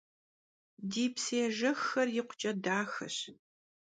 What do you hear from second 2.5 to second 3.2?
daxeş.